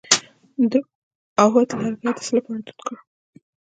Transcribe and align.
د 0.71 0.73
عود 1.41 1.69
لرګی 1.79 2.09
د 2.15 2.19
څه 2.27 2.31
لپاره 2.37 2.61
دود 2.65 2.79
کړم؟ 2.85 3.01